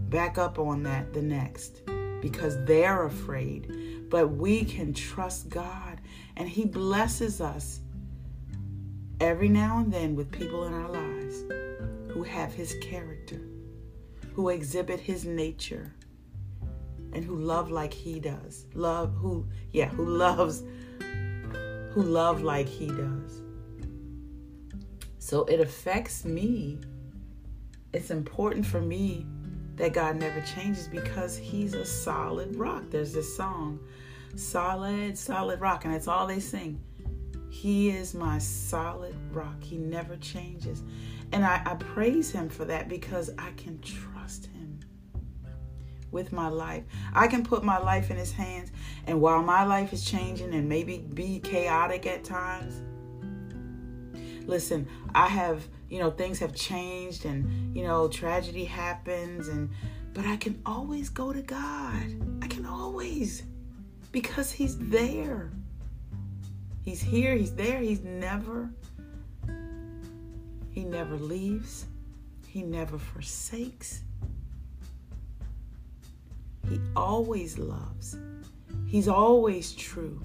back 0.09 0.37
up 0.37 0.57
on 0.57 0.81
that 0.83 1.13
the 1.13 1.21
next 1.21 1.81
because 2.21 2.63
they're 2.63 3.05
afraid. 3.05 4.09
But 4.09 4.29
we 4.29 4.63
can 4.63 4.93
trust 4.93 5.49
God, 5.49 5.99
and 6.37 6.47
He 6.47 6.65
blesses 6.65 7.41
us 7.41 7.81
every 9.19 9.49
now 9.49 9.79
and 9.79 9.91
then 9.91 10.15
with 10.15 10.31
people 10.31 10.63
in 10.63 10.73
our 10.73 10.89
lives 10.89 11.43
who 12.09 12.23
have 12.23 12.53
his 12.53 12.75
character, 12.81 13.41
who 14.33 14.49
exhibit 14.49 14.99
his 14.99 15.25
nature, 15.25 15.93
and 17.13 17.23
who 17.23 17.35
love 17.35 17.71
like 17.71 17.93
he 17.93 18.19
does. 18.19 18.65
Love 18.73 19.13
who 19.15 19.47
yeah, 19.71 19.89
who 19.89 20.05
loves 20.05 20.63
who 21.91 22.03
love 22.03 22.41
like 22.41 22.67
he 22.67 22.87
does. 22.87 23.41
So 25.17 25.45
it 25.45 25.59
affects 25.59 26.25
me. 26.25 26.79
It's 27.93 28.11
important 28.11 28.65
for 28.65 28.81
me 28.81 29.25
that 29.75 29.93
God 29.93 30.17
never 30.17 30.41
changes 30.41 30.87
because 30.87 31.37
he's 31.37 31.73
a 31.73 31.85
solid 31.85 32.55
rock. 32.55 32.83
There's 32.89 33.13
this 33.13 33.35
song, 33.35 33.79
solid, 34.35 35.17
solid 35.17 35.61
rock, 35.61 35.85
and 35.85 35.93
that's 35.93 36.07
all 36.07 36.27
they 36.27 36.39
sing. 36.39 36.79
He 37.49 37.89
is 37.89 38.13
my 38.13 38.37
solid 38.37 39.15
rock. 39.31 39.63
He 39.63 39.77
never 39.77 40.15
changes. 40.17 40.83
And 41.31 41.45
I, 41.45 41.61
I 41.65 41.75
praise 41.75 42.31
him 42.31 42.49
for 42.49 42.65
that 42.65 42.89
because 42.89 43.29
I 43.37 43.51
can 43.51 43.79
trust 43.81 44.47
him 44.47 44.79
with 46.11 46.31
my 46.31 46.47
life. 46.47 46.83
I 47.13 47.27
can 47.27 47.43
put 47.43 47.63
my 47.63 47.77
life 47.77 48.09
in 48.09 48.17
his 48.17 48.31
hands. 48.31 48.71
And 49.05 49.21
while 49.21 49.43
my 49.43 49.63
life 49.63 49.93
is 49.93 50.03
changing 50.03 50.53
and 50.53 50.67
maybe 50.67 50.99
be 50.99 51.39
chaotic 51.39 52.07
at 52.07 52.23
times, 52.23 52.81
listen, 54.47 54.87
I 55.13 55.27
have, 55.27 55.67
you 55.89 55.99
know, 55.99 56.09
things 56.09 56.39
have 56.39 56.55
changed 56.55 57.25
and, 57.25 57.75
you 57.75 57.83
know, 57.83 58.07
tragedy 58.07 58.65
happens 58.65 59.47
and 59.47 59.69
but 60.11 60.25
I 60.25 60.37
can 60.37 60.59
always 60.65 61.07
go 61.07 61.31
to 61.31 61.41
God. 61.41 62.03
I 62.41 62.47
can 62.47 62.65
always 62.65 63.43
because 64.11 64.51
he's 64.51 64.77
there. 64.77 65.51
He's 66.81 67.01
here, 67.01 67.35
he's 67.35 67.53
there, 67.53 67.79
he's 67.79 68.01
never 68.01 68.71
he 70.71 70.83
never 70.83 71.15
leaves, 71.15 71.85
He 72.47 72.63
never 72.63 72.97
forsakes. 72.97 74.01
He 76.67 76.79
always 76.95 77.57
loves. 77.57 78.17
He's 78.87 79.07
always 79.07 79.73
true. 79.73 80.21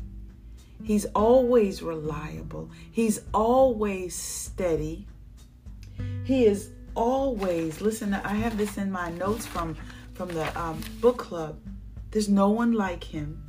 He's 0.83 1.07
always 1.15 1.83
reliable. 1.83 2.71
He's 2.91 3.21
always 3.33 4.15
steady. 4.15 5.07
He 6.25 6.47
is 6.47 6.71
always, 6.95 7.81
listen, 7.81 8.15
I 8.15 8.35
have 8.35 8.57
this 8.57 8.79
in 8.79 8.91
my 8.91 9.11
notes 9.11 9.47
from, 9.47 9.77
from 10.15 10.29
the 10.29 10.59
um, 10.59 10.81
book 11.01 11.19
club. 11.19 11.61
There's 12.11 12.29
no 12.29 12.51
one 12.51 12.73
like 12.73 13.05
him. 13.05 13.43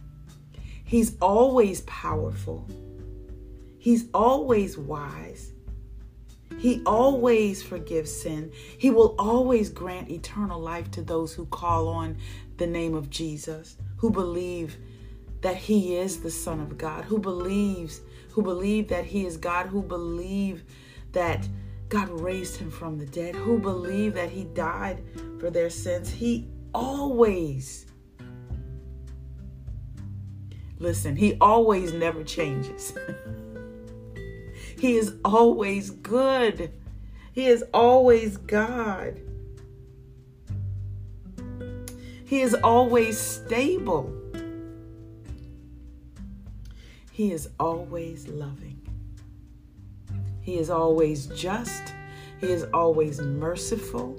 He's 0.83 1.17
always 1.21 1.81
powerful. 1.81 2.67
He's 3.77 4.05
always 4.13 4.77
wise. 4.77 5.51
He 6.57 6.81
always 6.85 7.61
forgives 7.61 8.11
sin. 8.11 8.51
He 8.77 8.89
will 8.89 9.15
always 9.19 9.69
grant 9.69 10.09
eternal 10.09 10.59
life 10.59 10.89
to 10.91 11.01
those 11.01 11.33
who 11.33 11.45
call 11.45 11.87
on 11.87 12.17
the 12.57 12.67
name 12.67 12.95
of 12.95 13.09
Jesus, 13.09 13.77
who 13.97 14.09
believe 14.09 14.77
that 15.41 15.57
he 15.57 15.97
is 15.97 16.21
the 16.21 16.31
son 16.31 16.59
of 16.59 16.77
God, 16.77 17.05
who 17.05 17.19
believes, 17.19 18.01
who 18.31 18.41
believe 18.41 18.87
that 18.87 19.05
he 19.05 19.25
is 19.25 19.37
God, 19.37 19.67
who 19.67 19.81
believe 19.81 20.63
that 21.11 21.47
God 21.89 22.09
raised 22.09 22.57
him 22.57 22.71
from 22.71 22.97
the 22.97 23.05
dead, 23.05 23.35
who 23.35 23.59
believe 23.59 24.13
that 24.15 24.29
he 24.29 24.45
died 24.45 25.03
for 25.39 25.49
their 25.49 25.69
sins. 25.69 26.09
He 26.09 26.47
always 26.73 27.85
Listen, 30.77 31.15
he 31.15 31.37
always 31.39 31.93
never 31.93 32.23
changes. 32.23 32.93
He 34.85 34.97
is 34.97 35.15
always 35.25 35.89
good. 35.89 36.71
He 37.31 37.47
is 37.47 37.63
always 37.73 38.37
God. 38.37 39.19
He 42.27 42.41
is 42.41 42.53
always 42.53 43.17
stable. 43.17 44.13
He 47.11 47.31
is 47.31 47.49
always 47.59 48.27
loving. 48.27 48.79
He 50.41 50.59
is 50.59 50.69
always 50.69 51.25
just. 51.29 51.95
He 52.39 52.51
is 52.51 52.67
always 52.71 53.19
merciful. 53.19 54.15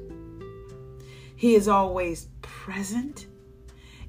He 1.36 1.54
is 1.54 1.68
always 1.68 2.26
present. 2.42 3.26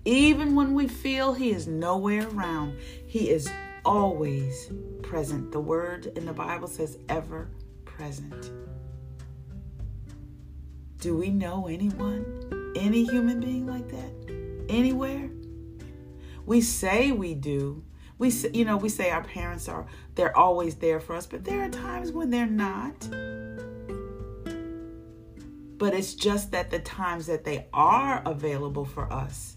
Even 0.06 0.56
when 0.56 0.74
we 0.74 0.88
feel 0.88 1.36
He 1.36 1.52
is 1.52 1.68
nowhere 1.68 2.28
around, 2.30 2.80
He 3.06 3.30
is 3.30 3.48
always 3.88 4.70
present. 5.02 5.52
The 5.54 5.62
word 5.62 6.08
in 6.18 6.26
the 6.26 6.34
Bible 6.34 6.68
says 6.68 6.98
ever 7.08 7.50
present. 7.86 8.52
Do 11.00 11.16
we 11.16 11.30
know 11.30 11.68
anyone, 11.68 12.74
any 12.76 13.06
human 13.06 13.40
being 13.40 13.66
like 13.66 13.88
that? 13.88 14.66
Anywhere? 14.68 15.30
We 16.46 16.60
say 16.60 17.12
we 17.14 17.34
do. 17.34 17.84
We 18.18 18.30
say, 18.30 18.50
you 18.54 18.66
know, 18.66 18.76
we 18.76 18.90
say 18.90 19.10
our 19.10 19.24
parents 19.24 19.70
are 19.70 19.86
they're 20.16 20.36
always 20.36 20.76
there 20.76 21.00
for 21.00 21.16
us, 21.16 21.26
but 21.26 21.46
there 21.46 21.64
are 21.64 21.70
times 21.70 22.12
when 22.12 22.30
they're 22.30 22.46
not. 22.46 23.08
But 25.78 25.94
it's 25.94 26.14
just 26.14 26.52
that 26.52 26.72
the 26.72 26.80
times 26.80 27.28
that 27.28 27.46
they 27.46 27.68
are 27.72 28.22
available 28.26 28.84
for 28.84 29.12
us 29.14 29.57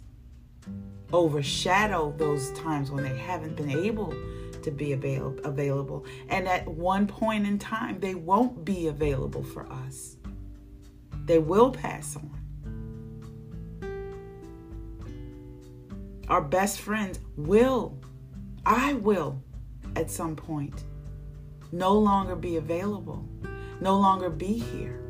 overshadow 1.12 2.14
those 2.16 2.50
times 2.52 2.90
when 2.90 3.02
they 3.04 3.16
haven't 3.16 3.56
been 3.56 3.70
able 3.70 4.14
to 4.62 4.70
be 4.70 4.92
avail- 4.92 5.38
available. 5.44 6.04
And 6.28 6.46
at 6.46 6.66
one 6.66 7.06
point 7.06 7.46
in 7.46 7.58
time, 7.58 8.00
they 8.00 8.14
won't 8.14 8.64
be 8.64 8.88
available 8.88 9.42
for 9.42 9.66
us. 9.70 10.16
They 11.24 11.38
will 11.38 11.70
pass 11.70 12.16
on. 12.16 12.30
Our 16.28 16.42
best 16.42 16.80
friends 16.80 17.18
will, 17.36 17.98
I 18.64 18.94
will, 18.94 19.42
at 19.96 20.10
some 20.10 20.36
point, 20.36 20.84
no 21.72 21.92
longer 21.94 22.36
be 22.36 22.56
available, 22.56 23.24
no 23.80 23.98
longer 23.98 24.30
be 24.30 24.52
here. 24.58 25.00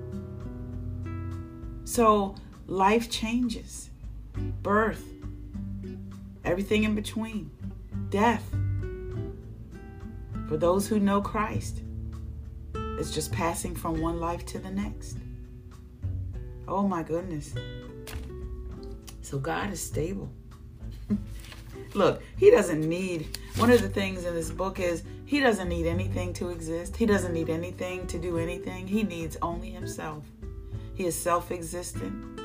So 1.85 2.37
life 2.67 3.11
changes, 3.11 3.91
birth, 4.63 5.05
everything 6.45 6.85
in 6.85 6.95
between, 6.95 7.51
death. 8.09 8.45
For 10.49 10.57
those 10.57 10.89
who 10.89 10.99
know 10.99 11.21
Christ, 11.21 11.83
it's 12.75 13.13
just 13.13 13.33
passing 13.33 13.75
from 13.75 14.01
one 14.01 14.21
life 14.21 14.45
to 14.47 14.59
the 14.59 14.71
next. 14.71 15.17
Oh 16.67 16.87
my 16.87 17.03
goodness. 17.03 17.55
So 19.23 19.39
God 19.39 19.73
is 19.73 19.81
stable. 19.81 20.31
Look, 21.95 22.23
He 22.37 22.51
doesn't 22.51 22.89
need, 22.89 23.39
one 23.57 23.71
of 23.71 23.83
the 23.83 23.89
things 23.89 24.25
in 24.25 24.35
this 24.35 24.51
book 24.51 24.81
is 24.81 25.05
He 25.25 25.41
doesn't 25.41 25.69
need 25.69 25.87
anything 25.87 26.33
to 26.35 26.51
exist. 26.51 26.97
He 26.97 27.07
doesn't 27.07 27.33
need 27.33 27.51
anything 27.51 28.07
to 28.09 28.19
do 28.19 28.39
anything. 28.39 28.87
He 28.87 29.03
needs 29.03 29.37
only 29.43 29.71
Himself. 29.71 30.25
He 30.95 31.07
is 31.07 31.17
self 31.17 31.51
existent. 31.51 32.40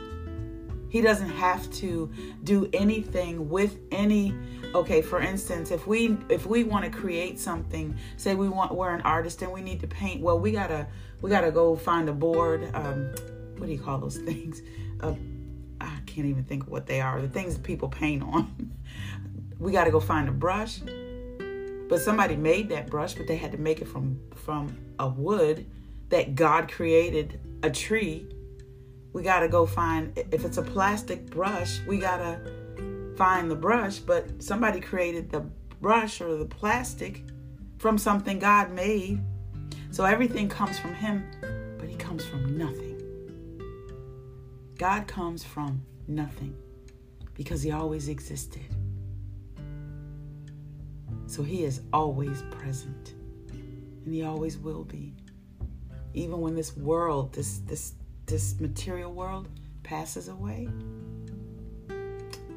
He 0.89 1.01
doesn't 1.01 1.29
have 1.29 1.69
to 1.73 2.11
do 2.43 2.69
anything 2.73 3.49
with 3.49 3.79
any 3.91 4.33
okay, 4.73 5.01
for 5.01 5.21
instance, 5.21 5.71
if 5.71 5.87
we 5.87 6.17
if 6.29 6.45
we 6.45 6.63
want 6.63 6.85
to 6.85 6.91
create 6.91 7.39
something, 7.39 7.97
say 8.17 8.35
we 8.35 8.49
want 8.49 8.73
we're 8.73 8.93
an 8.93 9.01
artist 9.01 9.41
and 9.41 9.51
we 9.51 9.61
need 9.61 9.79
to 9.81 9.87
paint, 9.87 10.21
well, 10.21 10.39
we 10.39 10.51
got 10.51 10.67
to 10.67 10.87
we 11.21 11.29
got 11.29 11.41
to 11.41 11.51
go 11.51 11.75
find 11.75 12.09
a 12.09 12.13
board 12.13 12.69
um 12.73 13.13
what 13.57 13.67
do 13.67 13.71
you 13.71 13.79
call 13.79 13.97
those 13.97 14.17
things? 14.29 14.61
Uh, 15.01 15.15
I 15.81 15.99
can't 16.05 16.27
even 16.27 16.43
think 16.43 16.63
of 16.63 16.69
what 16.69 16.87
they 16.87 17.01
are. 17.01 17.21
The 17.21 17.27
things 17.27 17.55
that 17.55 17.63
people 17.63 17.89
paint 17.89 18.23
on. 18.23 18.71
we 19.59 19.71
got 19.71 19.85
to 19.85 19.91
go 19.91 19.99
find 19.99 20.27
a 20.27 20.31
brush. 20.31 20.79
But 21.87 22.01
somebody 22.01 22.35
made 22.35 22.69
that 22.69 22.87
brush, 22.87 23.13
but 23.13 23.27
they 23.27 23.35
had 23.35 23.51
to 23.51 23.57
make 23.57 23.81
it 23.81 23.87
from 23.87 24.19
from 24.35 24.75
a 24.99 25.07
wood 25.07 25.65
that 26.09 26.35
God 26.35 26.71
created, 26.71 27.39
a 27.63 27.69
tree 27.69 28.27
we 29.15 29.23
got 29.23 29.39
to 29.39 29.47
go 29.47 29.65
find 29.65 30.15
if 30.31 30.45
it's 30.45 30.57
a 30.57 30.61
plastic 30.61 31.25
brush 31.31 31.79
we 31.87 31.97
got 31.97 32.17
to 32.17 32.39
find 33.17 33.49
the 33.49 33.55
brush 33.55 33.97
but 33.99 34.43
somebody 34.43 34.79
created 34.79 35.31
the 35.31 35.39
brush 35.81 36.21
or 36.21 36.35
the 36.35 36.45
plastic 36.45 37.23
from 37.79 37.97
something 37.97 38.37
god 38.37 38.71
made 38.71 39.19
so 39.89 40.03
everything 40.03 40.47
comes 40.47 40.77
from 40.77 40.93
him 40.93 41.25
but 41.79 41.87
he 41.87 41.95
comes 41.95 42.23
from 42.25 42.57
nothing 42.57 42.95
God 44.77 45.07
comes 45.07 45.43
from 45.43 45.81
nothing 46.07 46.53
because 47.33 47.61
He 47.61 47.71
always 47.71 48.09
existed. 48.09 48.65
So 51.27 51.43
He 51.43 51.63
is 51.63 51.81
always 51.93 52.43
present 52.51 53.13
and 54.03 54.13
He 54.13 54.23
always 54.23 54.57
will 54.57 54.83
be. 54.83 55.13
Even 56.13 56.41
when 56.41 56.55
this 56.55 56.75
world, 56.75 57.33
this, 57.33 57.59
this, 57.59 57.93
this 58.25 58.59
material 58.59 59.13
world 59.13 59.47
passes 59.83 60.27
away, 60.27 60.69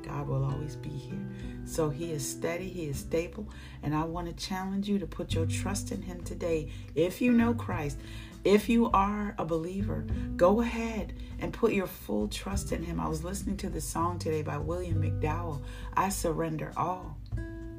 God 0.03 0.27
will 0.27 0.45
always 0.45 0.77
be 0.77 0.89
here. 0.89 1.29
So 1.65 1.91
He 1.91 2.13
is 2.13 2.29
steady, 2.29 2.69
He 2.69 2.87
is 2.87 2.99
stable, 2.99 3.49
and 3.83 3.95
I 3.95 4.05
want 4.05 4.27
to 4.27 4.47
challenge 4.47 4.89
you 4.89 4.99
to 4.99 5.07
put 5.07 5.35
your 5.35 5.47
trust 5.47 5.93
in 5.93 6.01
Him 6.01 6.23
today. 6.23 6.71
If 6.95 7.21
you 7.21 7.33
know 7.33 7.53
Christ, 7.53 7.99
if 8.45 8.69
you 8.69 8.91
are 8.93 9.35
a 9.37 9.45
believer, 9.45 10.07
go 10.37 10.61
ahead 10.63 11.13
and 11.41 11.53
put 11.53 11.73
your 11.73 11.87
full 11.87 12.29
trust 12.29 12.73
in 12.73 12.83
Him. 12.83 12.99
I 12.99 13.09
was 13.09 13.23
listening 13.23 13.59
to 13.59 13.69
the 13.69 13.81
song 13.81 14.19
today 14.19 14.43
by 14.43 14.57
William 14.57 15.03
McDowell 15.03 15.61
I 15.95 16.09
surrender 16.09 16.73
all. 16.77 17.17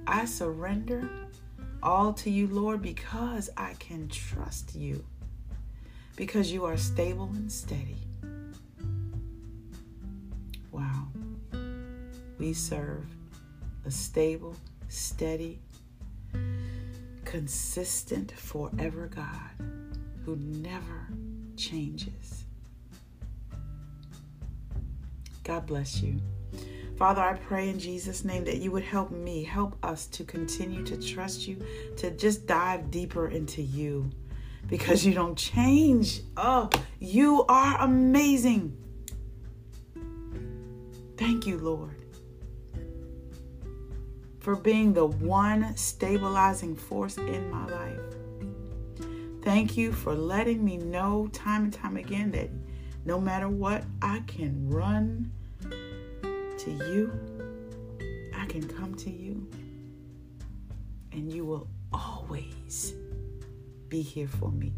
I 0.06 0.26
surrender 0.26 1.10
all 1.82 2.14
to 2.14 2.30
you, 2.30 2.48
Lord, 2.48 2.82
because 2.82 3.50
I 3.58 3.74
can 3.80 4.08
trust 4.10 4.76
you, 4.76 5.04
because 6.20 6.52
you 6.52 6.66
are 6.66 6.76
stable 6.76 7.32
and 7.36 7.50
steady. 7.50 7.96
Wow. 10.70 11.08
We 12.38 12.52
serve 12.52 13.06
a 13.86 13.92
stable, 13.92 14.54
steady, 14.90 15.62
consistent, 17.24 18.34
forever 18.34 19.10
God 19.16 19.66
who 20.26 20.36
never 20.36 21.08
changes. 21.56 22.44
God 25.46 25.66
bless 25.68 26.02
you. 26.02 26.20
Father, 26.98 27.22
I 27.22 27.36
pray 27.36 27.70
in 27.70 27.80
Jesus' 27.80 28.26
name 28.26 28.44
that 28.44 28.58
you 28.58 28.72
would 28.72 28.84
help 28.84 29.10
me, 29.10 29.46
help 29.46 29.78
us 29.86 30.06
to 30.08 30.26
continue 30.26 30.84
to 30.84 30.98
trust 30.98 31.48
you, 31.48 31.66
to 31.96 32.12
just 32.12 32.46
dive 32.46 32.92
deeper 32.92 33.30
into 33.30 33.62
you 33.62 34.12
because 34.68 35.06
you 35.06 35.14
don't 35.14 35.38
change. 35.38 36.22
Oh, 36.38 36.70
you 37.00 37.46
are 37.48 37.82
amazing. 37.82 38.76
Thank 41.18 41.46
you, 41.46 41.58
Lord, 41.58 41.96
for 44.40 44.56
being 44.56 44.94
the 44.94 45.06
one 45.06 45.76
stabilizing 45.76 46.76
force 46.76 47.18
in 47.18 47.50
my 47.50 47.66
life. 47.66 48.00
Thank 49.42 49.78
you 49.78 49.92
for 49.92 50.14
letting 50.14 50.64
me 50.64 50.78
know 50.78 51.30
time 51.34 51.66
and 51.66 51.74
time 51.74 51.98
again 51.98 52.32
that 52.32 52.50
no 53.06 53.20
matter 53.20 53.50
what, 53.50 53.84
I 54.02 54.22
can 54.28 54.70
run 54.70 55.32
to 56.60 56.72
you. 56.72 57.12
I 58.38 58.46
can 58.46 58.68
come 58.68 58.96
to 58.96 59.10
you. 59.10 59.48
And 61.12 61.32
you 61.32 61.46
will 61.46 61.68
always 61.92 62.94
be 63.90 64.02
here 64.02 64.28
for 64.28 64.52
me. 64.52 64.74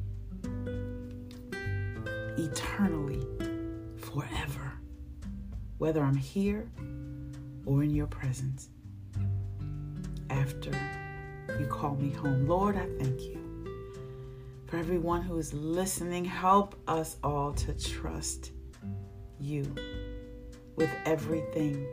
Eternally, 2.37 3.21
forever. 3.97 4.73
Whether 5.77 6.01
I'm 6.01 6.15
here 6.15 6.69
or 7.65 7.83
in 7.83 7.89
your 7.89 8.07
presence. 8.07 8.69
After 10.29 10.71
you 11.59 11.65
call 11.67 11.95
me 11.95 12.11
home. 12.11 12.47
Lord, 12.47 12.77
I 12.77 12.87
thank 12.97 13.21
you 13.21 13.41
for 14.71 14.77
everyone 14.77 15.21
who 15.21 15.37
is 15.37 15.53
listening, 15.53 16.23
help 16.23 16.75
us 16.87 17.17
all 17.25 17.51
to 17.51 17.73
trust 17.73 18.51
you 19.37 19.75
with 20.77 20.89
everything, 21.03 21.85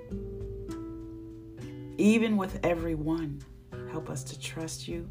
even 1.98 2.37
with 2.37 2.61
everyone. 2.64 3.42
Help 3.90 4.09
us 4.09 4.22
to 4.22 4.38
trust 4.38 4.87
you 4.87 5.09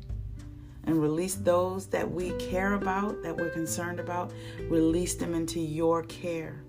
and 0.87 1.01
release 1.01 1.35
those 1.35 1.85
that 1.87 2.09
we 2.09 2.31
care 2.37 2.73
about, 2.73 3.21
that 3.21 3.35
we're 3.35 3.49
concerned 3.49 3.99
about, 3.99 4.31
release 4.69 5.15
them 5.15 5.35
into 5.35 5.59
your 5.59 6.03
care 6.03 6.63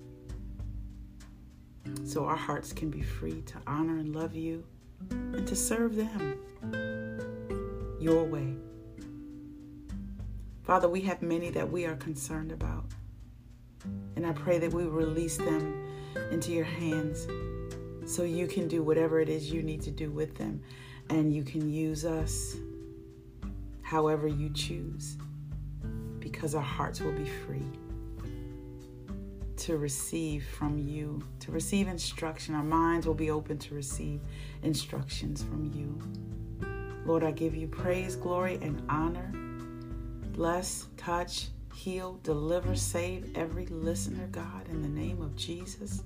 so 2.04 2.24
our 2.24 2.36
hearts 2.36 2.72
can 2.72 2.90
be 2.90 3.00
free 3.00 3.40
to 3.42 3.54
honor 3.66 3.98
and 3.98 4.14
love 4.14 4.34
you 4.34 4.64
and 5.10 5.46
to 5.46 5.54
serve 5.54 5.94
them 5.94 6.38
your 8.00 8.24
way. 8.24 8.54
Father, 10.64 10.88
we 10.88 11.00
have 11.02 11.22
many 11.22 11.50
that 11.50 11.70
we 11.70 11.86
are 11.86 11.96
concerned 11.96 12.52
about. 12.52 12.84
And 14.16 14.26
I 14.26 14.32
pray 14.32 14.58
that 14.58 14.74
we 14.74 14.84
release 14.84 15.36
them 15.36 15.86
into 16.32 16.52
your 16.52 16.64
hands 16.64 17.26
so 18.04 18.24
you 18.24 18.48
can 18.48 18.66
do 18.66 18.82
whatever 18.82 19.20
it 19.20 19.28
is 19.28 19.52
you 19.52 19.62
need 19.62 19.80
to 19.82 19.90
do 19.92 20.10
with 20.10 20.36
them. 20.36 20.60
And 21.08 21.32
you 21.32 21.44
can 21.44 21.72
use 21.72 22.04
us 22.04 22.56
however 23.88 24.28
you 24.28 24.50
choose 24.50 25.16
because 26.18 26.54
our 26.54 26.60
hearts 26.60 27.00
will 27.00 27.12
be 27.12 27.24
free 27.24 27.64
to 29.56 29.78
receive 29.78 30.44
from 30.44 30.78
you, 30.78 31.22
to 31.40 31.50
receive 31.50 31.88
instruction. 31.88 32.54
Our 32.54 32.62
minds 32.62 33.06
will 33.06 33.14
be 33.14 33.30
open 33.30 33.56
to 33.60 33.74
receive 33.74 34.20
instructions 34.62 35.42
from 35.42 35.72
you. 35.72 35.98
Lord, 37.06 37.24
I 37.24 37.30
give 37.30 37.54
you 37.54 37.66
praise, 37.66 38.14
glory, 38.14 38.58
and 38.60 38.82
honor 38.90 39.32
bless, 40.32 40.86
touch, 40.96 41.48
heal, 41.74 42.20
deliver, 42.22 42.76
save 42.76 43.36
every 43.36 43.66
listener, 43.66 44.28
God, 44.30 44.68
in 44.68 44.82
the 44.82 44.88
name 44.88 45.20
of 45.20 45.34
Jesus. 45.34 46.04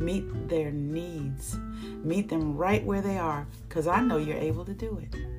Meet 0.00 0.48
their 0.48 0.70
needs. 0.70 1.58
Meet 2.04 2.30
them 2.30 2.56
right 2.56 2.82
where 2.84 3.02
they 3.02 3.18
are 3.18 3.46
because 3.68 3.86
I 3.86 4.00
know 4.00 4.16
you're 4.16 4.38
able 4.38 4.64
to 4.64 4.72
do 4.72 5.02
it. 5.02 5.37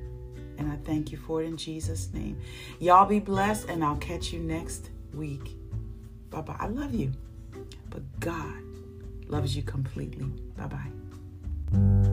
And 0.60 0.70
I 0.70 0.76
thank 0.84 1.10
you 1.10 1.16
for 1.16 1.42
it 1.42 1.46
in 1.46 1.56
Jesus' 1.56 2.12
name. 2.12 2.38
Y'all 2.78 3.06
be 3.06 3.18
blessed, 3.18 3.70
and 3.70 3.82
I'll 3.82 3.96
catch 3.96 4.30
you 4.30 4.38
next 4.38 4.90
week. 5.14 5.56
Bye 6.28 6.42
bye. 6.42 6.56
I 6.60 6.66
love 6.66 6.94
you, 6.94 7.12
but 7.88 8.02
God 8.20 8.62
loves 9.26 9.56
you 9.56 9.62
completely. 9.62 10.26
Bye 10.56 10.66
bye. 11.72 12.10